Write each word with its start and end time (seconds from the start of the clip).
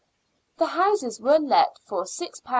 The 0.57 0.65
houses 0.65 1.19
were 1.21 1.37
let 1.37 1.77
for 1.85 2.05
£6 2.05 2.41
13s. 2.41 2.41